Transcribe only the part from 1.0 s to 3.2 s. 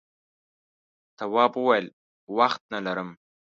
تواب وویل وخت نه لرم.